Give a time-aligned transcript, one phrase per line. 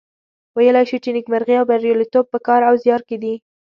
[0.57, 3.33] ویلای شو چې نیکمرغي او بریالیتوب په کار او زیار کې دي.